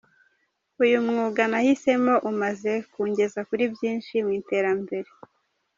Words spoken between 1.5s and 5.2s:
nahisemo umaze kungeza kuri byinshi mu iterambere.